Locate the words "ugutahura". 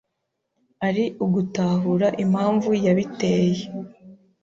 1.25-2.07